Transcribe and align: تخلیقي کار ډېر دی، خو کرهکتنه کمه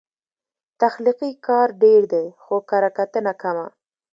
تخلیقي 0.81 1.31
کار 1.47 1.67
ډېر 1.83 2.01
دی، 2.13 2.25
خو 2.43 2.55
کرهکتنه 2.69 3.31
کمه 3.41 3.67